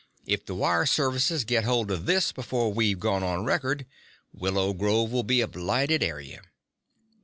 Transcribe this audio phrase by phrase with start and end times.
[0.25, 3.85] If the wire services get hold of this before we've gone on record,
[4.33, 6.41] Willow Grove'll be a blighted area."